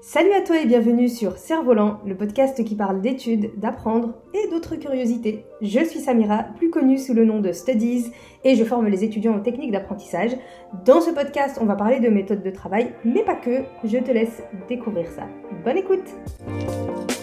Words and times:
Salut 0.00 0.32
à 0.32 0.42
toi 0.42 0.60
et 0.60 0.66
bienvenue 0.66 1.08
sur 1.08 1.36
Cerf-Volant, 1.36 1.98
le 2.06 2.16
podcast 2.16 2.62
qui 2.64 2.76
parle 2.76 3.00
d'études, 3.00 3.58
d'apprendre 3.58 4.14
et 4.32 4.48
d'autres 4.48 4.76
curiosités. 4.76 5.44
Je 5.60 5.84
suis 5.84 5.98
Samira, 5.98 6.44
plus 6.56 6.70
connue 6.70 6.98
sous 6.98 7.14
le 7.14 7.24
nom 7.24 7.40
de 7.40 7.50
Studies, 7.50 8.12
et 8.44 8.54
je 8.54 8.62
forme 8.62 8.86
les 8.86 9.02
étudiants 9.02 9.36
aux 9.36 9.40
techniques 9.40 9.72
d'apprentissage. 9.72 10.36
Dans 10.84 11.00
ce 11.00 11.10
podcast, 11.10 11.58
on 11.60 11.66
va 11.66 11.74
parler 11.74 11.98
de 11.98 12.08
méthodes 12.08 12.44
de 12.44 12.50
travail, 12.50 12.94
mais 13.04 13.24
pas 13.24 13.34
que. 13.34 13.64
Je 13.82 13.98
te 13.98 14.12
laisse 14.12 14.42
découvrir 14.68 15.08
ça. 15.10 15.26
Bonne 15.64 15.78
écoute! 15.78 17.17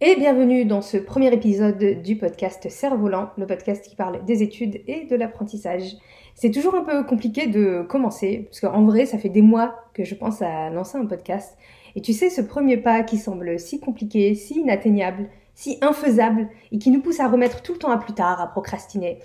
Et 0.00 0.14
bienvenue 0.14 0.64
dans 0.64 0.80
ce 0.80 0.96
premier 0.96 1.34
épisode 1.34 2.02
du 2.04 2.14
podcast 2.14 2.68
Cerf-Volant, 2.68 3.30
le 3.36 3.48
podcast 3.48 3.84
qui 3.84 3.96
parle 3.96 4.24
des 4.24 4.44
études 4.44 4.80
et 4.86 5.06
de 5.06 5.16
l'apprentissage. 5.16 5.96
C'est 6.36 6.52
toujours 6.52 6.76
un 6.76 6.84
peu 6.84 7.02
compliqué 7.02 7.48
de 7.48 7.82
commencer, 7.82 8.46
parce 8.48 8.60
qu'en 8.60 8.84
vrai, 8.84 9.06
ça 9.06 9.18
fait 9.18 9.28
des 9.28 9.42
mois 9.42 9.74
que 9.94 10.04
je 10.04 10.14
pense 10.14 10.40
à 10.40 10.70
lancer 10.70 10.98
un 10.98 11.06
podcast. 11.06 11.58
Et 11.96 12.00
tu 12.00 12.12
sais, 12.12 12.30
ce 12.30 12.40
premier 12.40 12.76
pas 12.76 13.02
qui 13.02 13.18
semble 13.18 13.58
si 13.58 13.80
compliqué, 13.80 14.36
si 14.36 14.60
inatteignable, 14.60 15.30
si 15.56 15.78
infaisable, 15.80 16.48
et 16.70 16.78
qui 16.78 16.92
nous 16.92 17.02
pousse 17.02 17.18
à 17.18 17.26
remettre 17.26 17.62
tout 17.62 17.72
le 17.72 17.78
temps 17.80 17.90
à 17.90 17.98
plus 17.98 18.14
tard, 18.14 18.40
à 18.40 18.46
procrastiner. 18.46 19.18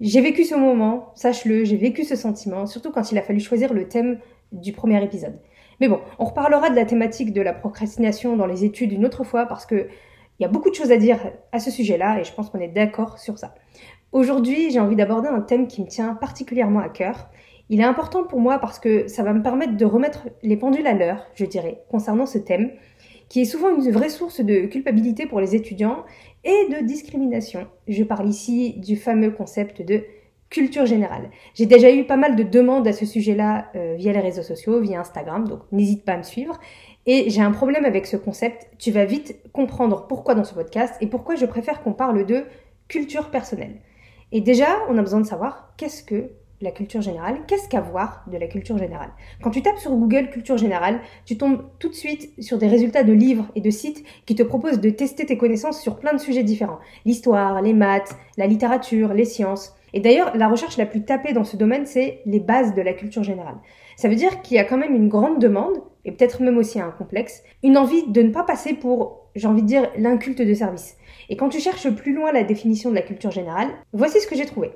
J'ai 0.00 0.22
vécu 0.22 0.44
ce 0.44 0.54
moment, 0.54 1.12
sache-le, 1.14 1.64
j'ai 1.64 1.76
vécu 1.76 2.04
ce 2.04 2.16
sentiment, 2.16 2.66
surtout 2.66 2.90
quand 2.90 3.12
il 3.12 3.18
a 3.18 3.22
fallu 3.22 3.40
choisir 3.40 3.74
le 3.74 3.86
thème 3.86 4.18
du 4.50 4.72
premier 4.72 5.04
épisode. 5.04 5.38
Mais 5.80 5.88
bon, 5.88 6.00
on 6.18 6.24
reparlera 6.24 6.70
de 6.70 6.76
la 6.76 6.84
thématique 6.84 7.32
de 7.32 7.42
la 7.42 7.52
procrastination 7.52 8.36
dans 8.36 8.46
les 8.46 8.64
études 8.64 8.92
une 8.92 9.04
autre 9.04 9.24
fois 9.24 9.46
parce 9.46 9.66
que 9.66 9.88
il 10.38 10.42
y 10.42 10.46
a 10.46 10.48
beaucoup 10.48 10.68
de 10.68 10.74
choses 10.74 10.92
à 10.92 10.98
dire 10.98 11.18
à 11.52 11.58
ce 11.58 11.70
sujet-là 11.70 12.20
et 12.20 12.24
je 12.24 12.32
pense 12.32 12.50
qu'on 12.50 12.60
est 12.60 12.68
d'accord 12.68 13.18
sur 13.18 13.38
ça. 13.38 13.54
Aujourd'hui, 14.12 14.70
j'ai 14.70 14.80
envie 14.80 14.96
d'aborder 14.96 15.28
un 15.28 15.40
thème 15.40 15.66
qui 15.66 15.82
me 15.82 15.86
tient 15.86 16.14
particulièrement 16.14 16.80
à 16.80 16.88
cœur. 16.88 17.28
Il 17.68 17.80
est 17.80 17.84
important 17.84 18.24
pour 18.24 18.40
moi 18.40 18.58
parce 18.58 18.78
que 18.78 19.08
ça 19.08 19.22
va 19.22 19.32
me 19.32 19.42
permettre 19.42 19.76
de 19.76 19.84
remettre 19.84 20.28
les 20.42 20.56
pendules 20.56 20.86
à 20.86 20.92
l'heure, 20.92 21.26
je 21.34 21.44
dirais, 21.44 21.82
concernant 21.90 22.26
ce 22.26 22.38
thème, 22.38 22.70
qui 23.28 23.40
est 23.40 23.44
souvent 23.44 23.74
une 23.74 23.90
vraie 23.90 24.08
source 24.08 24.40
de 24.40 24.66
culpabilité 24.66 25.26
pour 25.26 25.40
les 25.40 25.54
étudiants 25.54 26.04
et 26.44 26.68
de 26.70 26.84
discrimination. 26.84 27.66
Je 27.88 28.04
parle 28.04 28.28
ici 28.28 28.74
du 28.78 28.96
fameux 28.96 29.30
concept 29.30 29.82
de 29.82 30.04
culture 30.50 30.86
générale. 30.86 31.30
J'ai 31.54 31.66
déjà 31.66 31.92
eu 31.92 32.04
pas 32.04 32.16
mal 32.16 32.36
de 32.36 32.42
demandes 32.42 32.86
à 32.86 32.92
ce 32.92 33.04
sujet-là 33.04 33.66
euh, 33.74 33.94
via 33.96 34.12
les 34.12 34.20
réseaux 34.20 34.42
sociaux, 34.42 34.80
via 34.80 35.00
Instagram, 35.00 35.46
donc 35.48 35.60
n'hésite 35.72 36.04
pas 36.04 36.12
à 36.12 36.18
me 36.18 36.22
suivre. 36.22 36.58
Et 37.06 37.30
j'ai 37.30 37.40
un 37.40 37.52
problème 37.52 37.84
avec 37.84 38.06
ce 38.06 38.16
concept. 38.16 38.68
Tu 38.78 38.90
vas 38.90 39.04
vite 39.04 39.36
comprendre 39.52 40.06
pourquoi 40.08 40.34
dans 40.34 40.44
ce 40.44 40.54
podcast 40.54 40.94
et 41.00 41.06
pourquoi 41.06 41.36
je 41.36 41.46
préfère 41.46 41.82
qu'on 41.82 41.92
parle 41.92 42.26
de 42.26 42.44
culture 42.88 43.30
personnelle. 43.30 43.80
Et 44.32 44.40
déjà, 44.40 44.66
on 44.88 44.98
a 44.98 45.02
besoin 45.02 45.20
de 45.20 45.26
savoir 45.26 45.72
qu'est-ce 45.76 46.02
que 46.02 46.30
la 46.60 46.70
culture 46.70 47.02
générale, 47.02 47.40
qu'est-ce 47.46 47.68
qu'avoir 47.68 48.24
de 48.30 48.38
la 48.38 48.46
culture 48.46 48.78
générale. 48.78 49.10
Quand 49.42 49.50
tu 49.50 49.62
tapes 49.62 49.78
sur 49.78 49.90
Google 49.90 50.30
culture 50.30 50.56
générale, 50.56 51.00
tu 51.26 51.36
tombes 51.36 51.64
tout 51.78 51.88
de 51.88 51.94
suite 51.94 52.32
sur 52.42 52.58
des 52.58 52.66
résultats 52.66 53.04
de 53.04 53.12
livres 53.12 53.46
et 53.54 53.60
de 53.60 53.70
sites 53.70 54.04
qui 54.24 54.34
te 54.34 54.42
proposent 54.42 54.80
de 54.80 54.90
tester 54.90 55.26
tes 55.26 55.36
connaissances 55.36 55.82
sur 55.82 55.98
plein 55.98 56.14
de 56.14 56.18
sujets 56.18 56.44
différents. 56.44 56.78
L'histoire, 57.04 57.60
les 57.60 57.74
maths, 57.74 58.16
la 58.38 58.46
littérature, 58.46 59.12
les 59.12 59.26
sciences. 59.26 59.75
Et 59.96 60.00
d'ailleurs, 60.00 60.36
la 60.36 60.48
recherche 60.48 60.76
la 60.76 60.84
plus 60.84 61.06
tapée 61.06 61.32
dans 61.32 61.42
ce 61.42 61.56
domaine, 61.56 61.86
c'est 61.86 62.20
les 62.26 62.38
bases 62.38 62.74
de 62.74 62.82
la 62.82 62.92
culture 62.92 63.22
générale. 63.22 63.56
Ça 63.96 64.10
veut 64.10 64.14
dire 64.14 64.42
qu'il 64.42 64.58
y 64.58 64.60
a 64.60 64.64
quand 64.64 64.76
même 64.76 64.94
une 64.94 65.08
grande 65.08 65.38
demande, 65.38 65.82
et 66.04 66.12
peut-être 66.12 66.42
même 66.42 66.58
aussi 66.58 66.78
un 66.78 66.90
complexe, 66.90 67.42
une 67.62 67.78
envie 67.78 68.06
de 68.06 68.20
ne 68.20 68.28
pas 68.28 68.42
passer 68.42 68.74
pour, 68.74 69.30
j'ai 69.34 69.48
envie 69.48 69.62
de 69.62 69.66
dire, 69.66 69.90
l'inculte 69.96 70.42
de 70.42 70.52
service. 70.52 70.98
Et 71.30 71.36
quand 71.38 71.48
tu 71.48 71.60
cherches 71.60 71.88
plus 71.88 72.12
loin 72.12 72.30
la 72.30 72.42
définition 72.42 72.90
de 72.90 72.94
la 72.94 73.00
culture 73.00 73.30
générale, 73.30 73.70
voici 73.94 74.20
ce 74.20 74.26
que 74.26 74.36
j'ai 74.36 74.44
trouvé. 74.44 74.70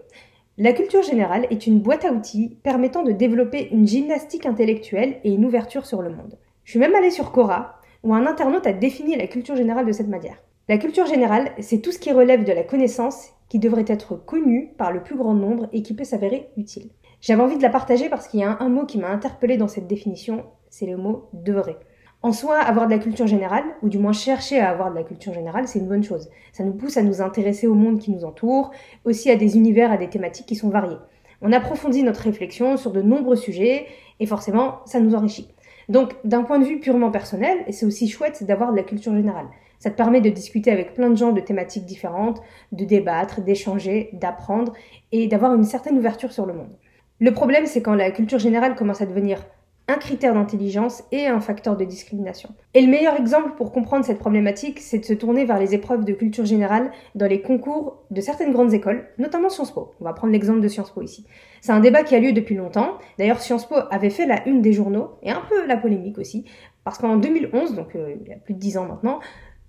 La 0.56 0.72
culture 0.72 1.02
générale 1.02 1.46
est 1.50 1.66
une 1.66 1.80
boîte 1.80 2.06
à 2.06 2.12
outils 2.12 2.56
permettant 2.62 3.02
de 3.02 3.12
développer 3.12 3.68
une 3.72 3.86
gymnastique 3.86 4.46
intellectuelle 4.46 5.18
et 5.22 5.32
une 5.32 5.44
ouverture 5.44 5.84
sur 5.84 6.00
le 6.00 6.08
monde. 6.08 6.38
Je 6.64 6.70
suis 6.70 6.80
même 6.80 6.94
allée 6.94 7.10
sur 7.10 7.30
Cora, 7.30 7.78
où 8.04 8.14
un 8.14 8.24
internaute 8.24 8.66
a 8.66 8.72
défini 8.72 9.16
la 9.16 9.26
culture 9.26 9.54
générale 9.54 9.84
de 9.84 9.92
cette 9.92 10.08
manière. 10.08 10.42
La 10.70 10.78
culture 10.78 11.04
générale, 11.04 11.50
c'est 11.58 11.82
tout 11.82 11.92
ce 11.92 11.98
qui 11.98 12.10
relève 12.10 12.44
de 12.44 12.52
la 12.52 12.62
connaissance 12.62 13.34
qui 13.50 13.58
devrait 13.58 13.84
être 13.86 14.14
connue 14.14 14.72
par 14.78 14.92
le 14.92 15.02
plus 15.02 15.16
grand 15.16 15.34
nombre 15.34 15.68
et 15.72 15.82
qui 15.82 15.92
peut 15.92 16.04
s'avérer 16.04 16.48
utile. 16.56 16.88
J'avais 17.20 17.42
envie 17.42 17.58
de 17.58 17.62
la 17.62 17.68
partager 17.68 18.08
parce 18.08 18.28
qu'il 18.28 18.40
y 18.40 18.44
a 18.44 18.56
un, 18.60 18.68
mot 18.70 18.86
qui 18.86 18.96
m'a 18.96 19.10
interpellé 19.10 19.58
dans 19.58 19.68
cette 19.68 19.86
définition, 19.86 20.46
c'est 20.70 20.86
le 20.86 20.96
mot 20.96 21.28
devrait. 21.34 21.76
En 22.22 22.32
soi, 22.32 22.58
avoir 22.58 22.86
de 22.86 22.92
la 22.92 22.98
culture 22.98 23.26
générale, 23.26 23.64
ou 23.82 23.88
du 23.88 23.98
moins 23.98 24.12
chercher 24.12 24.60
à 24.60 24.70
avoir 24.70 24.90
de 24.90 24.94
la 24.94 25.02
culture 25.02 25.34
générale, 25.34 25.66
c'est 25.66 25.80
une 25.80 25.88
bonne 25.88 26.04
chose. 26.04 26.30
Ça 26.52 26.64
nous 26.64 26.74
pousse 26.74 26.96
à 26.96 27.02
nous 27.02 27.20
intéresser 27.20 27.66
au 27.66 27.74
monde 27.74 27.98
qui 27.98 28.10
nous 28.10 28.24
entoure, 28.24 28.70
aussi 29.04 29.30
à 29.30 29.36
des 29.36 29.56
univers, 29.56 29.90
à 29.90 29.96
des 29.96 30.08
thématiques 30.08 30.46
qui 30.46 30.54
sont 30.54 30.68
variées. 30.68 30.98
On 31.42 31.52
approfondit 31.52 32.02
notre 32.02 32.20
réflexion 32.20 32.76
sur 32.76 32.92
de 32.92 33.02
nombreux 33.02 33.36
sujets, 33.36 33.86
et 34.20 34.26
forcément, 34.26 34.80
ça 34.84 35.00
nous 35.00 35.14
enrichit. 35.14 35.48
Donc, 35.88 36.14
d'un 36.24 36.42
point 36.42 36.58
de 36.58 36.64
vue 36.64 36.78
purement 36.78 37.10
personnel, 37.10 37.64
c'est 37.70 37.86
aussi 37.86 38.06
chouette 38.06 38.44
d'avoir 38.44 38.70
de 38.70 38.76
la 38.76 38.84
culture 38.84 39.14
générale. 39.14 39.46
Ça 39.80 39.90
te 39.90 39.96
permet 39.96 40.20
de 40.20 40.30
discuter 40.30 40.70
avec 40.70 40.94
plein 40.94 41.10
de 41.10 41.16
gens 41.16 41.32
de 41.32 41.40
thématiques 41.40 41.86
différentes, 41.86 42.40
de 42.70 42.84
débattre, 42.84 43.40
d'échanger, 43.40 44.10
d'apprendre 44.12 44.74
et 45.10 45.26
d'avoir 45.26 45.54
une 45.54 45.64
certaine 45.64 45.98
ouverture 45.98 46.32
sur 46.32 46.46
le 46.46 46.52
monde. 46.52 46.70
Le 47.18 47.32
problème, 47.32 47.66
c'est 47.66 47.82
quand 47.82 47.94
la 47.94 48.10
culture 48.12 48.38
générale 48.38 48.76
commence 48.76 49.00
à 49.00 49.06
devenir 49.06 49.44
un 49.88 49.96
critère 49.96 50.34
d'intelligence 50.34 51.02
et 51.10 51.26
un 51.26 51.40
facteur 51.40 51.76
de 51.76 51.84
discrimination. 51.84 52.50
Et 52.74 52.80
le 52.80 52.88
meilleur 52.88 53.16
exemple 53.16 53.56
pour 53.56 53.72
comprendre 53.72 54.04
cette 54.04 54.18
problématique, 54.18 54.78
c'est 54.78 54.98
de 54.98 55.04
se 55.04 55.14
tourner 55.14 55.44
vers 55.44 55.58
les 55.58 55.74
épreuves 55.74 56.04
de 56.04 56.12
culture 56.12 56.44
générale 56.44 56.92
dans 57.16 57.26
les 57.26 57.40
concours 57.40 58.04
de 58.10 58.20
certaines 58.20 58.52
grandes 58.52 58.72
écoles, 58.72 59.08
notamment 59.18 59.48
Sciences 59.48 59.72
Po. 59.72 59.94
On 60.00 60.04
va 60.04 60.12
prendre 60.12 60.32
l'exemple 60.32 60.60
de 60.60 60.68
Sciences 60.68 60.92
Po 60.92 61.02
ici. 61.02 61.26
C'est 61.60 61.72
un 61.72 61.80
débat 61.80 62.04
qui 62.04 62.14
a 62.14 62.20
lieu 62.20 62.32
depuis 62.32 62.54
longtemps. 62.54 62.98
D'ailleurs, 63.18 63.40
Sciences 63.40 63.66
Po 63.66 63.76
avait 63.90 64.10
fait 64.10 64.26
la 64.26 64.46
une 64.46 64.62
des 64.62 64.72
journaux, 64.72 65.16
et 65.22 65.30
un 65.30 65.42
peu 65.48 65.66
la 65.66 65.76
polémique 65.76 66.18
aussi, 66.18 66.44
parce 66.84 66.98
qu'en 66.98 67.16
2011, 67.16 67.74
donc 67.74 67.96
euh, 67.96 68.14
il 68.20 68.28
y 68.28 68.32
a 68.32 68.36
plus 68.36 68.54
de 68.54 68.58
dix 68.58 68.78
ans 68.78 68.86
maintenant, 68.86 69.18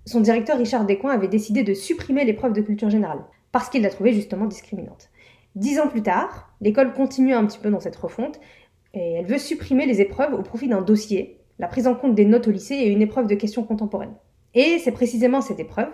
son 0.04 0.20
directeur 0.20 0.58
Richard 0.58 0.84
Descoings 0.84 1.12
avait 1.12 1.28
décidé 1.28 1.62
de 1.62 1.74
supprimer 1.74 2.24
l'épreuve 2.24 2.52
de 2.52 2.60
culture 2.60 2.90
générale, 2.90 3.24
parce 3.52 3.68
qu'il 3.68 3.82
la 3.82 3.90
trouvait 3.90 4.12
justement 4.12 4.46
discriminante. 4.46 5.10
Dix 5.54 5.78
ans 5.78 5.88
plus 5.88 6.02
tard, 6.02 6.50
l'école 6.60 6.92
continue 6.92 7.34
un 7.34 7.44
petit 7.44 7.58
peu 7.58 7.70
dans 7.70 7.80
cette 7.80 7.96
refonte, 7.96 8.40
et 8.94 9.12
elle 9.12 9.26
veut 9.26 9.38
supprimer 9.38 9.86
les 9.86 10.00
épreuves 10.00 10.34
au 10.34 10.42
profit 10.42 10.68
d'un 10.68 10.82
dossier, 10.82 11.38
la 11.58 11.68
prise 11.68 11.86
en 11.86 11.94
compte 11.94 12.14
des 12.14 12.24
notes 12.24 12.48
au 12.48 12.50
lycée 12.50 12.74
et 12.74 12.88
une 12.88 13.02
épreuve 13.02 13.26
de 13.26 13.34
questions 13.34 13.62
contemporaines. 13.62 14.14
Et 14.54 14.78
c'est 14.78 14.92
précisément 14.92 15.40
cette 15.40 15.60
épreuve 15.60 15.90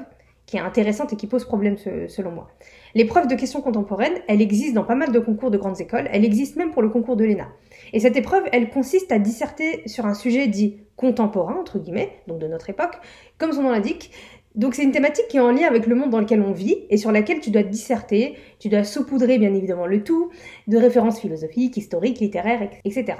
qui 0.48 0.56
est 0.56 0.60
intéressante 0.60 1.12
et 1.12 1.16
qui 1.16 1.26
pose 1.26 1.44
problème 1.44 1.76
selon 2.08 2.30
moi. 2.30 2.48
L'épreuve 2.94 3.28
de 3.28 3.34
questions 3.34 3.60
contemporaines, 3.60 4.14
elle 4.28 4.40
existe 4.40 4.72
dans 4.72 4.82
pas 4.82 4.94
mal 4.94 5.12
de 5.12 5.18
concours 5.18 5.50
de 5.50 5.58
grandes 5.58 5.78
écoles, 5.78 6.08
elle 6.10 6.24
existe 6.24 6.56
même 6.56 6.70
pour 6.70 6.80
le 6.80 6.88
concours 6.88 7.16
de 7.16 7.24
l'ENA. 7.26 7.48
Et 7.92 8.00
cette 8.00 8.16
épreuve, 8.16 8.44
elle 8.50 8.70
consiste 8.70 9.12
à 9.12 9.18
disserter 9.18 9.82
sur 9.86 10.06
un 10.06 10.14
sujet 10.14 10.48
dit 10.48 10.78
contemporain, 10.96 11.54
entre 11.54 11.78
guillemets, 11.78 12.22
donc 12.28 12.38
de 12.38 12.48
notre 12.48 12.70
époque, 12.70 12.94
comme 13.36 13.52
son 13.52 13.62
nom 13.62 13.70
l'indique. 13.72 14.10
Donc 14.54 14.74
c'est 14.74 14.84
une 14.84 14.90
thématique 14.90 15.28
qui 15.28 15.36
est 15.36 15.40
en 15.40 15.52
lien 15.52 15.66
avec 15.66 15.86
le 15.86 15.94
monde 15.94 16.08
dans 16.08 16.18
lequel 16.18 16.40
on 16.40 16.52
vit 16.52 16.78
et 16.88 16.96
sur 16.96 17.12
laquelle 17.12 17.40
tu 17.40 17.50
dois 17.50 17.62
disserter, 17.62 18.36
tu 18.58 18.70
dois 18.70 18.84
saupoudrer 18.84 19.36
bien 19.36 19.52
évidemment 19.52 19.84
le 19.84 20.02
tout 20.02 20.30
de 20.66 20.78
références 20.78 21.20
philosophiques, 21.20 21.76
historiques, 21.76 22.20
littéraires, 22.20 22.70
etc. 22.86 23.18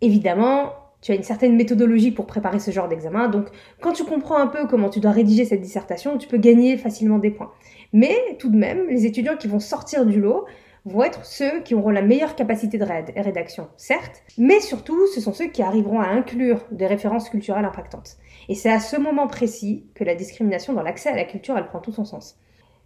Évidemment, 0.00 0.72
tu 1.02 1.12
as 1.12 1.14
une 1.16 1.22
certaine 1.22 1.56
méthodologie 1.56 2.12
pour 2.12 2.26
préparer 2.26 2.60
ce 2.60 2.70
genre 2.70 2.88
d'examen, 2.88 3.28
donc 3.28 3.48
quand 3.80 3.92
tu 3.92 4.04
comprends 4.04 4.38
un 4.38 4.46
peu 4.46 4.66
comment 4.66 4.88
tu 4.88 5.00
dois 5.00 5.10
rédiger 5.10 5.44
cette 5.44 5.60
dissertation, 5.60 6.16
tu 6.16 6.28
peux 6.28 6.38
gagner 6.38 6.78
facilement 6.78 7.18
des 7.18 7.30
points. 7.30 7.52
Mais 7.92 8.16
tout 8.38 8.48
de 8.48 8.56
même, 8.56 8.86
les 8.88 9.04
étudiants 9.04 9.36
qui 9.36 9.48
vont 9.48 9.60
sortir 9.60 10.06
du 10.06 10.20
lot 10.20 10.46
vont 10.84 11.02
être 11.02 11.24
ceux 11.24 11.60
qui 11.62 11.74
auront 11.74 11.90
la 11.90 12.02
meilleure 12.02 12.34
capacité 12.34 12.78
de 12.78 12.84
rédaction, 12.84 13.68
certes, 13.76 14.22
mais 14.38 14.60
surtout, 14.60 15.06
ce 15.14 15.20
sont 15.20 15.32
ceux 15.32 15.48
qui 15.48 15.62
arriveront 15.62 16.00
à 16.00 16.06
inclure 16.06 16.64
des 16.70 16.86
références 16.86 17.28
culturelles 17.30 17.64
impactantes. 17.64 18.16
Et 18.48 18.54
c'est 18.54 18.70
à 18.70 18.80
ce 18.80 18.96
moment 18.96 19.26
précis 19.26 19.86
que 19.94 20.04
la 20.04 20.14
discrimination 20.14 20.72
dans 20.72 20.82
l'accès 20.82 21.10
à 21.10 21.16
la 21.16 21.24
culture, 21.24 21.56
elle 21.56 21.66
prend 21.66 21.80
tout 21.80 21.92
son 21.92 22.04
sens. 22.04 22.38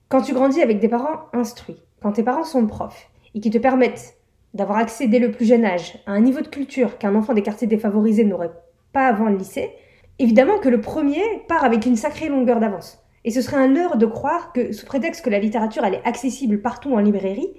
Quand 0.09 0.23
tu 0.23 0.35
grandis 0.35 0.63
avec 0.63 0.79
des 0.79 0.89
parents 0.89 1.21
instruits, 1.33 1.83
quand 2.03 2.13
tes 2.13 2.23
parents 2.23 2.45
sont 2.45 2.67
profs, 2.67 3.11
et 3.35 3.41
qui 3.41 3.51
te 3.51 3.59
permettent 3.59 4.16
d'avoir 4.57 4.79
accès 4.79 5.07
dès 5.07 5.19
le 5.19 5.31
plus 5.31 5.45
jeune 5.45 5.67
âge 5.67 5.99
à 6.07 6.13
un 6.13 6.21
niveau 6.21 6.41
de 6.41 6.49
culture 6.49 6.97
qu'un 6.97 7.15
enfant 7.15 7.35
des 7.35 7.43
quartiers 7.43 7.67
défavorisés 7.67 8.25
n'aurait 8.25 8.53
pas 8.93 9.07
avant 9.07 9.27
le 9.27 9.37
lycée, 9.37 9.71
évidemment 10.19 10.59
que 10.59 10.71
le 10.71 10.81
premier 10.81 11.21
part 11.47 11.63
avec 11.63 11.85
une 11.85 11.97
sacrée 11.97 12.31
longueur 12.31 12.59
d'avance. 12.59 13.05
Et 13.27 13.31
ce 13.31 13.43
serait 13.43 13.59
un 13.59 13.67
leurre 13.67 13.99
de 13.99 14.07
croire 14.07 14.53
que, 14.55 14.73
sous 14.73 14.87
prétexte 14.87 15.23
que 15.23 15.31
la 15.31 15.41
littérature 15.41 15.85
elle 15.85 15.95
est 15.95 16.07
accessible 16.07 16.63
partout 16.63 16.95
en 16.95 17.01
librairie, 17.01 17.53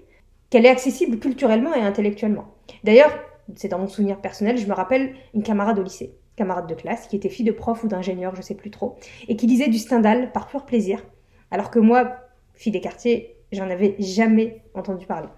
qu'elle 0.49 0.65
est 0.65 0.69
accessible 0.69 1.19
culturellement 1.19 1.75
et 1.75 1.81
intellectuellement. 1.81 2.45
D'ailleurs, 2.83 3.13
c'est 3.55 3.67
dans 3.67 3.79
mon 3.79 3.87
souvenir 3.87 4.19
personnel, 4.19 4.57
je 4.57 4.65
me 4.65 4.73
rappelle 4.73 5.13
une 5.35 5.43
camarade 5.43 5.77
au 5.77 5.83
lycée, 5.83 6.15
camarade 6.35 6.67
de 6.67 6.73
classe, 6.73 7.07
qui 7.07 7.15
était 7.15 7.29
fille 7.29 7.45
de 7.45 7.51
prof 7.51 7.83
ou 7.83 7.87
d'ingénieur, 7.87 8.35
je 8.35 8.41
sais 8.41 8.55
plus 8.55 8.71
trop, 8.71 8.95
et 9.27 9.35
qui 9.35 9.45
lisait 9.45 9.69
du 9.69 9.77
Stendhal 9.77 10.31
par 10.31 10.47
pur 10.47 10.65
plaisir, 10.65 11.03
alors 11.51 11.69
que 11.69 11.77
moi, 11.79 12.15
fille 12.55 12.71
des 12.71 12.81
quartiers, 12.81 13.35
j'en 13.51 13.69
avais 13.69 13.95
jamais 13.99 14.63
entendu 14.73 15.05
parler. 15.05 15.29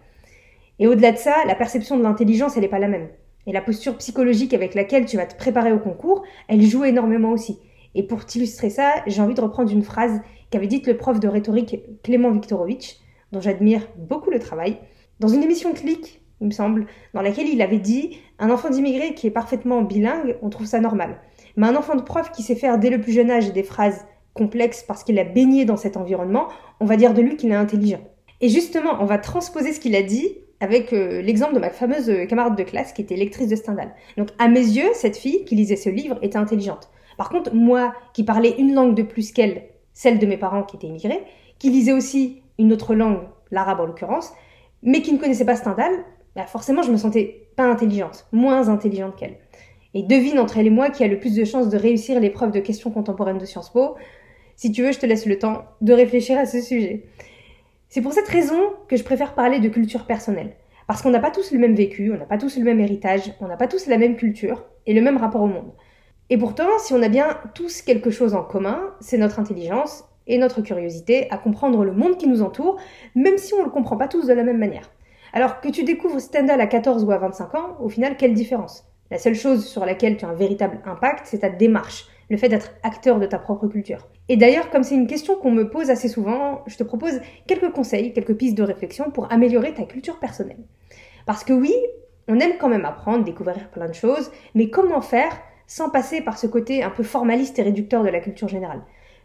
Et 0.80 0.88
au-delà 0.88 1.12
de 1.12 1.18
ça, 1.18 1.36
la 1.46 1.56
perception 1.56 1.98
de 1.98 2.04
l'intelligence, 2.04 2.56
elle 2.56 2.64
n'est 2.64 2.70
pas 2.70 2.80
la 2.80 2.88
même. 2.88 3.10
Et 3.46 3.52
la 3.52 3.62
posture 3.62 3.98
psychologique 3.98 4.54
avec 4.54 4.76
laquelle 4.76 5.06
tu 5.06 5.18
vas 5.18 5.26
te 5.26 5.36
préparer 5.36 5.72
au 5.72 5.80
concours, 5.80 6.24
elle 6.48 6.62
joue 6.62 6.86
énormément 6.86 7.32
aussi. 7.32 7.60
Et 7.96 8.04
pour 8.04 8.26
t'illustrer 8.26 8.70
ça, 8.70 8.94
j'ai 9.08 9.22
envie 9.22 9.34
de 9.34 9.42
reprendre 9.42 9.72
une 9.72 9.84
phrase 9.84 10.22
qu'avait 10.52 10.68
dite 10.68 10.88
le 10.88 10.98
prof 10.98 11.20
de 11.20 11.28
rhétorique 11.28 11.82
Clément 12.04 12.32
Viktorovitch, 12.32 12.98
dont 13.32 13.42
j'admire 13.42 13.88
beaucoup 13.98 14.32
le 14.32 14.40
travail, 14.40 14.78
dans 15.20 15.28
une 15.28 15.44
émission 15.44 15.74
Click, 15.74 16.22
il 16.42 16.48
me 16.48 16.52
semble, 16.52 16.88
dans 17.14 17.22
laquelle 17.22 17.48
il 17.48 17.62
avait 17.62 17.80
dit 17.80 18.18
un 18.40 18.50
enfant 18.50 18.70
d'immigré 18.70 19.14
qui 19.14 19.28
est 19.28 19.32
parfaitement 19.32 19.82
bilingue, 19.82 20.38
on 20.42 20.50
trouve 20.50 20.66
ça 20.66 20.80
normal. 20.80 21.20
Mais 21.58 21.68
un 21.68 21.76
enfant 21.76 21.96
de 21.96 22.02
prof 22.02 22.32
qui 22.32 22.42
sait 22.42 22.56
faire 22.56 22.78
dès 22.80 22.90
le 22.90 23.02
plus 23.02 23.12
jeune 23.12 23.30
âge 23.30 23.52
des 23.52 23.64
phrases 23.64 24.06
complexes 24.34 24.84
parce 24.88 25.04
qu'il 25.04 25.20
a 25.20 25.26
baigné 25.26 25.66
dans 25.66 25.76
cet 25.76 25.98
environnement, 25.98 26.48
on 26.80 26.86
va 26.86 26.96
dire 26.96 27.14
de 27.14 27.22
lui 27.22 27.36
qu'il 27.36 27.52
est 27.52 27.56
intelligent. 27.56 28.00
Et 28.40 28.48
justement, 28.48 28.98
on 29.02 29.06
va 29.06 29.18
transposer 29.18 29.74
ce 29.74 29.82
qu'il 29.82 29.96
a 29.96 30.04
dit 30.04 30.38
avec 30.60 30.94
euh, 30.94 31.22
l'exemple 31.22 31.54
de 31.54 31.60
ma 31.60 31.70
fameuse 31.70 32.12
camarade 32.28 32.58
de 32.58 32.64
classe 32.64 32.94
qui 32.94 33.02
était 33.02 33.16
lectrice 33.16 33.48
de 33.48 33.56
Stendhal. 33.56 33.94
Donc 34.18 34.30
à 34.40 34.48
mes 34.48 34.60
yeux, 34.60 34.90
cette 34.94 35.18
fille 35.18 35.46
qui 35.46 35.56
lisait 35.56 35.76
ce 35.76 35.90
livre 35.90 36.18
était 36.22 36.38
intelligente. 36.38 36.90
Par 37.18 37.30
contre, 37.30 37.54
moi 37.54 37.94
qui 38.14 38.24
parlais 38.24 38.56
une 38.58 38.74
langue 38.74 38.96
de 38.96 39.04
plus 39.04 39.32
qu'elle, 39.32 39.64
celle 39.94 40.20
de 40.20 40.26
mes 40.26 40.38
parents 40.38 40.64
qui 40.64 40.78
étaient 40.78 40.88
immigrés, 40.88 41.22
qui 41.58 41.70
lisait 41.70 41.94
aussi 41.94 42.42
une 42.58 42.74
autre 42.74 42.96
langue, 42.96 43.20
l'arabe 43.52 43.82
en 43.82 43.86
l'occurrence, 43.86 44.32
mais 44.84 45.02
qui 45.02 45.14
ne 45.14 45.18
connaissait 45.18 45.46
pas 45.46 45.56
Stendhal, 45.56 45.92
bah 46.36 46.46
forcément 46.46 46.82
je 46.82 46.92
me 46.92 46.98
sentais 46.98 47.48
pas 47.56 47.66
intelligente, 47.66 48.28
moins 48.32 48.70
intelligente 48.70 49.16
qu'elle. 49.18 49.38
Et 49.94 50.04
devine 50.04 50.40
entre 50.40 50.58
elle 50.58 50.68
et 50.68 50.72
moi 50.72 50.90
qui 50.90 51.04
a 51.04 51.08
le 51.08 51.20
plus 51.20 51.36
de 51.36 51.44
chances 51.44 51.70
de 51.70 51.78
réussir 51.78 52.20
l'épreuve 52.20 52.52
de 52.52 52.60
questions 52.60 52.92
contemporaines 52.92 53.40
de 53.40 53.46
Sciences 53.46 53.72
Po. 53.72 53.96
Si 54.56 54.72
tu 54.72 54.84
veux, 54.84 54.92
je 54.92 55.00
te 55.00 55.06
laisse 55.06 55.26
le 55.26 55.40
temps 55.40 55.66
de 55.82 55.94
réfléchir 55.94 56.38
à 56.38 56.46
ce 56.46 56.62
sujet. 56.62 57.06
C'est 57.92 58.02
pour 58.02 58.14
cette 58.14 58.28
raison 58.28 58.74
que 58.88 58.98
je 58.98 59.04
préfère 59.04 59.34
parler 59.34 59.60
de 59.60 59.68
culture 59.68 60.06
personnelle. 60.06 60.52
Parce 60.86 61.02
qu'on 61.02 61.10
n'a 61.10 61.20
pas 61.20 61.32
tous 61.32 61.52
le 61.52 61.58
même 61.58 61.74
vécu, 61.74 62.12
on 62.14 62.18
n'a 62.20 62.26
pas 62.26 62.38
tous 62.38 62.56
le 62.56 62.64
même 62.64 62.80
héritage, 62.80 63.34
on 63.42 63.48
n'a 63.48 63.58
pas 63.58 63.66
tous 63.66 63.88
la 63.88 63.98
même 63.98 64.16
culture 64.16 64.64
et 64.86 64.94
le 64.94 65.02
même 65.02 65.18
rapport 65.18 65.42
au 65.42 65.48
monde. 65.48 65.74
Et 66.30 66.38
pourtant, 66.38 66.68
si 66.78 66.94
on 66.94 67.02
a 67.02 67.10
bien 67.10 67.40
tous 67.56 67.82
quelque 67.82 68.12
chose 68.12 68.36
en 68.36 68.44
commun, 68.44 68.80
c'est 69.00 69.18
notre 69.18 69.40
intelligence 69.40 70.04
et 70.28 70.38
notre 70.38 70.62
curiosité 70.62 71.32
à 71.32 71.40
comprendre 71.40 71.84
le 71.84 71.92
monde 71.92 72.18
qui 72.18 72.28
nous 72.28 72.44
entoure, 72.44 72.78
même 73.16 73.40
si 73.40 73.56
on 73.56 73.62
ne 73.62 73.66
le 73.66 73.72
comprend 73.72 73.98
pas 73.98 74.08
tous 74.08 74.28
de 74.28 74.34
la 74.34 74.44
même 74.44 74.60
manière. 74.60 74.92
Alors 75.34 75.60
que 75.60 75.70
tu 75.70 75.84
découvres 75.84 76.22
Stendhal 76.22 76.62
à 76.62 76.68
14 76.68 77.04
ou 77.04 77.12
à 77.12 77.18
25 77.18 77.56
ans, 77.56 77.78
au 77.80 77.90
final, 77.90 78.18
quelle 78.18 78.36
différence? 78.36 78.86
La 79.10 79.18
seule 79.18 79.34
chose 79.34 79.66
sur 79.66 79.84
laquelle 79.84 80.18
tu 80.18 80.26
as 80.26 80.30
un 80.30 80.36
véritable 80.36 80.80
impact, 80.86 81.26
c'est 81.26 81.40
ta 81.40 81.50
démarche, 81.50 82.06
le 82.30 82.38
fait 82.38 82.50
d'être 82.50 82.72
acteur 82.84 83.20
de 83.20 83.26
ta 83.26 83.40
propre 83.40 83.68
culture. 83.68 84.08
Et 84.28 84.38
d'ailleurs, 84.38 84.70
comme 84.70 84.84
c'est 84.84 84.96
une 84.96 85.08
question 85.08 85.36
qu'on 85.36 85.52
me 85.52 85.70
pose 85.70 85.90
assez 85.90 86.08
souvent, 86.08 86.64
je 86.68 86.78
te 86.78 86.84
propose 86.84 87.20
quelques 87.48 87.72
conseils, 87.72 88.14
quelques 88.14 88.36
pistes 88.36 88.58
de 88.58 88.64
réflexion 88.64 89.12
pour 89.12 89.32
améliorer 89.32 89.74
ta 89.74 89.84
culture 89.84 90.20
personnelle. 90.20 90.60
Parce 91.26 91.44
que 91.44 91.54
oui, 91.54 91.74
on 92.28 92.40
aime 92.40 92.58
quand 92.60 92.70
même 92.70 92.86
apprendre, 92.86 93.24
découvrir 93.24 93.70
plein 93.72 93.88
de 93.88 93.94
choses, 93.94 94.32
mais 94.54 94.70
comment 94.70 95.02
faire 95.02 95.36
sans 95.66 95.90
passer 95.90 96.22
par 96.22 96.38
ce 96.38 96.48
côté 96.48 96.84
un 96.84 96.90
peu 96.90 97.04
formaliste 97.04 97.58
et 97.60 97.64
réducteur 97.64 98.04
de 98.04 98.10
la 98.10 98.20
culture 98.20 98.48
générale? 98.48 98.82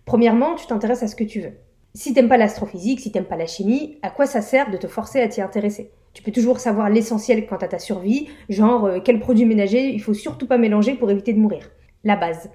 Premièrement, 0.06 0.54
tu 0.54 0.66
t'intéresses 0.66 1.02
à 1.02 1.08
ce 1.08 1.16
que 1.16 1.24
tu 1.24 1.40
veux. 1.40 1.52
Si 1.94 2.12
t'aimes 2.12 2.28
pas 2.28 2.38
l'astrophysique, 2.38 3.00
si 3.00 3.12
t'aimes 3.12 3.24
pas 3.24 3.36
la 3.36 3.46
chimie, 3.46 3.98
à 4.02 4.10
quoi 4.10 4.26
ça 4.26 4.40
sert 4.40 4.70
de 4.70 4.76
te 4.76 4.88
forcer 4.88 5.20
à 5.20 5.28
t'y 5.28 5.40
intéresser? 5.40 5.92
Tu 6.12 6.22
peux 6.22 6.32
toujours 6.32 6.58
savoir 6.58 6.90
l'essentiel 6.90 7.46
quant 7.46 7.56
à 7.56 7.68
ta 7.68 7.78
survie, 7.78 8.28
genre 8.48 8.86
euh, 8.86 8.98
quel 9.02 9.20
produit 9.20 9.44
ménager 9.44 9.90
il 9.90 10.02
faut 10.02 10.14
surtout 10.14 10.46
pas 10.46 10.58
mélanger 10.58 10.94
pour 10.94 11.10
éviter 11.10 11.32
de 11.32 11.38
mourir. 11.38 11.70
La 12.02 12.16
base. 12.16 12.50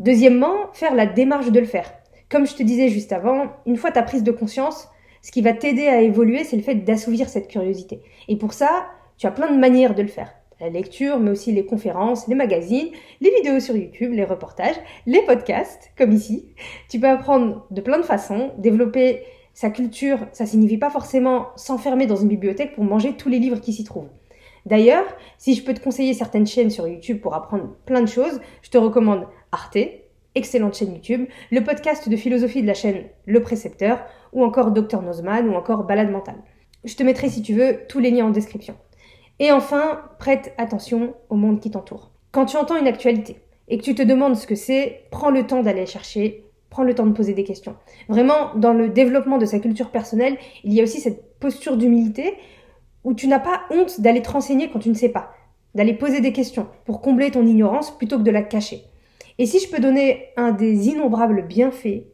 Deuxièmement, 0.00 0.72
faire 0.72 0.94
la 0.94 1.04
démarche 1.04 1.50
de 1.50 1.60
le 1.60 1.66
faire. 1.66 1.92
Comme 2.30 2.46
je 2.46 2.54
te 2.54 2.62
disais 2.62 2.88
juste 2.88 3.12
avant, 3.12 3.48
une 3.66 3.76
fois 3.76 3.90
ta 3.90 4.02
prise 4.02 4.22
de 4.22 4.32
conscience, 4.32 4.88
ce 5.20 5.30
qui 5.30 5.42
va 5.42 5.52
t'aider 5.52 5.88
à 5.88 6.00
évoluer, 6.00 6.42
c'est 6.42 6.56
le 6.56 6.62
fait 6.62 6.74
d'assouvir 6.74 7.28
cette 7.28 7.48
curiosité. 7.48 8.00
Et 8.26 8.36
pour 8.36 8.54
ça, 8.54 8.86
tu 9.18 9.26
as 9.26 9.30
plein 9.30 9.52
de 9.52 9.58
manières 9.58 9.94
de 9.94 10.00
le 10.00 10.08
faire. 10.08 10.32
La 10.58 10.70
lecture, 10.70 11.20
mais 11.20 11.30
aussi 11.30 11.52
les 11.52 11.66
conférences, 11.66 12.28
les 12.28 12.34
magazines, 12.34 12.88
les 13.20 13.30
vidéos 13.34 13.60
sur 13.60 13.76
YouTube, 13.76 14.14
les 14.14 14.24
reportages, 14.24 14.80
les 15.04 15.20
podcasts, 15.20 15.90
comme 15.98 16.12
ici. 16.12 16.46
Tu 16.88 16.98
peux 16.98 17.08
apprendre 17.08 17.66
de 17.70 17.82
plein 17.82 17.98
de 17.98 18.02
façons, 18.02 18.52
développer 18.56 19.22
sa 19.52 19.68
culture, 19.68 20.20
ça 20.32 20.46
signifie 20.46 20.78
pas 20.78 20.88
forcément 20.88 21.48
s'enfermer 21.56 22.06
dans 22.06 22.16
une 22.16 22.28
bibliothèque 22.28 22.74
pour 22.74 22.84
manger 22.84 23.18
tous 23.18 23.28
les 23.28 23.38
livres 23.38 23.60
qui 23.60 23.74
s'y 23.74 23.84
trouvent. 23.84 24.08
D'ailleurs, 24.66 25.04
si 25.38 25.54
je 25.54 25.64
peux 25.64 25.74
te 25.74 25.80
conseiller 25.80 26.14
certaines 26.14 26.46
chaînes 26.46 26.70
sur 26.70 26.86
YouTube 26.86 27.20
pour 27.20 27.34
apprendre 27.34 27.76
plein 27.86 28.02
de 28.02 28.08
choses, 28.08 28.40
je 28.62 28.70
te 28.70 28.78
recommande 28.78 29.26
Arte, 29.52 29.78
excellente 30.34 30.74
chaîne 30.74 30.92
YouTube, 30.92 31.26
le 31.50 31.64
podcast 31.64 32.08
de 32.08 32.16
philosophie 32.16 32.62
de 32.62 32.66
la 32.66 32.74
chaîne 32.74 33.04
Le 33.26 33.42
Précepteur, 33.42 34.00
ou 34.32 34.44
encore 34.44 34.70
Dr 34.70 35.02
Nozman, 35.02 35.48
ou 35.48 35.54
encore 35.54 35.84
Balade 35.84 36.10
Mentale. 36.10 36.42
Je 36.84 36.94
te 36.94 37.02
mettrai 37.02 37.28
si 37.28 37.42
tu 37.42 37.54
veux 37.54 37.80
tous 37.88 37.98
les 37.98 38.10
liens 38.10 38.26
en 38.26 38.30
description. 38.30 38.76
Et 39.38 39.50
enfin, 39.52 40.02
prête 40.18 40.54
attention 40.58 41.14
au 41.30 41.34
monde 41.34 41.60
qui 41.60 41.70
t'entoure. 41.70 42.10
Quand 42.30 42.46
tu 42.46 42.56
entends 42.56 42.76
une 42.76 42.86
actualité 42.86 43.40
et 43.68 43.78
que 43.78 43.82
tu 43.82 43.94
te 43.94 44.02
demandes 44.02 44.36
ce 44.36 44.46
que 44.46 44.54
c'est, 44.54 45.02
prends 45.10 45.30
le 45.30 45.46
temps 45.46 45.62
d'aller 45.62 45.86
chercher, 45.86 46.44
prends 46.68 46.84
le 46.84 46.94
temps 46.94 47.06
de 47.06 47.12
poser 47.12 47.34
des 47.34 47.44
questions. 47.44 47.74
Vraiment, 48.08 48.54
dans 48.54 48.72
le 48.72 48.88
développement 48.88 49.38
de 49.38 49.46
sa 49.46 49.58
culture 49.58 49.90
personnelle, 49.90 50.38
il 50.62 50.72
y 50.72 50.80
a 50.80 50.84
aussi 50.84 51.00
cette 51.00 51.38
posture 51.40 51.76
d'humilité 51.76 52.34
où 53.02 53.14
tu 53.14 53.26
n'as 53.26 53.40
pas 53.40 53.62
honte 53.70 54.00
d'aller 54.00 54.22
te 54.22 54.30
renseigner 54.30 54.70
quand 54.70 54.78
tu 54.78 54.90
ne 54.90 54.94
sais 54.94 55.08
pas, 55.08 55.32
d'aller 55.74 55.94
poser 55.94 56.20
des 56.20 56.32
questions 56.32 56.68
pour 56.84 57.00
combler 57.00 57.30
ton 57.30 57.46
ignorance 57.46 57.96
plutôt 57.96 58.18
que 58.18 58.22
de 58.22 58.30
la 58.30 58.42
cacher. 58.42 58.84
Et 59.40 59.46
si 59.46 59.58
je 59.58 59.70
peux 59.70 59.80
donner 59.80 60.26
un 60.36 60.52
des 60.52 60.88
innombrables 60.88 61.46
bienfaits 61.46 62.04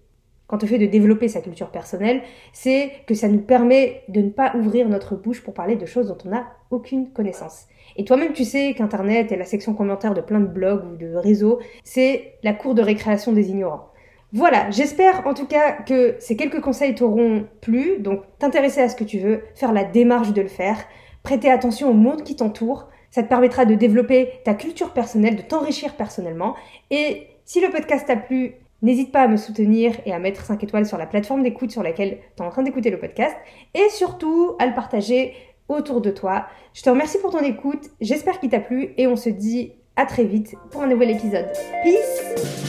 quand 0.47 0.63
on 0.63 0.67
fait 0.69 0.79
de 0.79 0.87
développer 0.87 1.27
sa 1.27 1.41
culture 1.41 1.71
personnelle, 1.73 2.23
c'est 2.53 2.93
que 3.09 3.15
ça 3.15 3.27
nous 3.27 3.41
permet 3.41 4.05
de 4.07 4.21
ne 4.21 4.31
pas 4.31 4.55
ouvrir 4.55 4.89
notre 4.89 5.17
bouche 5.17 5.43
pour 5.43 5.53
parler 5.53 5.75
de 5.75 5.87
choses 5.87 6.07
dont 6.07 6.19
on 6.25 6.29
n'a 6.29 6.47
aucune 6.71 7.11
connaissance. 7.11 7.65
Et 7.97 8.05
toi-même, 8.05 8.33
tu 8.33 8.45
sais 8.45 8.75
qu'Internet 8.75 9.33
et 9.33 9.37
la 9.37 9.45
section 9.45 9.75
commentaires 9.75 10.15
de 10.15 10.21
plein 10.21 10.39
de 10.39 10.47
blogs 10.47 10.85
ou 10.85 10.97
de 10.97 11.17
réseaux, 11.17 11.59
c'est 11.83 12.35
la 12.45 12.53
cour 12.53 12.77
de 12.77 12.83
récréation 12.83 13.33
des 13.33 13.51
ignorants. 13.51 13.89
Voilà, 14.33 14.71
j'espère 14.71 15.27
en 15.27 15.35
tout 15.35 15.49
cas 15.49 15.73
que 15.73 16.15
ces 16.21 16.37
quelques 16.37 16.61
conseils 16.61 16.95
t'auront 16.95 17.49
plu, 17.61 17.99
donc 17.99 18.23
t'intéresser 18.39 18.83
à 18.83 18.89
ce 18.89 18.95
que 18.95 19.03
tu 19.03 19.19
veux, 19.19 19.43
faire 19.57 19.73
la 19.73 19.83
démarche 19.83 20.33
de 20.33 20.43
le 20.43 20.49
faire, 20.49 20.79
prêter 21.25 21.51
attention 21.51 21.91
au 21.91 21.95
monde 21.95 22.23
qui 22.23 22.37
t'entoure, 22.37 22.89
ça 23.11 23.23
te 23.23 23.29
permettra 23.29 23.65
de 23.65 23.75
développer 23.75 24.31
ta 24.45 24.55
culture 24.55 24.93
personnelle, 24.93 25.37
de 25.37 25.43
t'enrichir 25.43 25.95
personnellement. 25.95 26.55
Et 26.91 27.29
si 27.45 27.61
le 27.61 27.71
podcast 27.71 28.07
t'a 28.07 28.17
plu, 28.17 28.55
n'hésite 28.83 29.13
pas 29.13 29.23
à 29.23 29.29
me 29.29 29.37
soutenir 29.37 29.95
et 30.05 30.13
à 30.13 30.19
mettre 30.19 30.45
5 30.45 30.63
étoiles 30.63 30.87
sur 30.87 30.99
la 30.99 31.07
plateforme 31.07 31.43
d'écoute 31.43 31.71
sur 31.71 31.83
laquelle 31.83 32.19
tu 32.37 32.43
es 32.43 32.47
en 32.47 32.51
train 32.51 32.63
d'écouter 32.63 32.91
le 32.91 32.99
podcast. 32.99 33.37
Et 33.75 33.89
surtout, 33.91 34.57
à 34.59 34.67
le 34.67 34.75
partager 34.75 35.35
autour 35.69 36.01
de 36.01 36.11
toi. 36.11 36.47
Je 36.75 36.83
te 36.83 36.91
remercie 36.91 37.19
pour 37.19 37.31
ton 37.31 37.41
écoute, 37.41 37.91
j'espère 38.01 38.39
qu'il 38.39 38.51
t'a 38.51 38.61
plu 38.61 38.91
et 38.97 39.07
on 39.07 39.17
se 39.17 39.29
dit 39.29 39.73
à 39.97 40.07
très 40.07 40.25
vite 40.25 40.55
pour 40.71 40.83
un 40.83 40.87
nouvel 40.87 41.11
épisode. 41.11 41.51
Peace 41.83 42.66